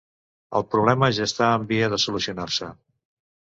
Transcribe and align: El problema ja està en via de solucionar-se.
El 0.59 0.63
problema 0.75 1.09
ja 1.17 1.27
està 1.31 1.49
en 1.59 1.67
via 1.73 1.91
de 1.93 2.01
solucionar-se. 2.05 2.73